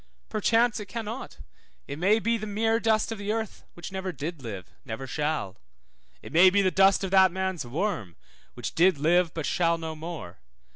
[0.29, 1.37] Perchance it cannot;
[1.87, 5.57] it may be the mere dust of the earth, which never did live, never shall.
[6.23, 8.15] It may be the dust of that man's worm,
[8.55, 10.39] which did live, but shall no more.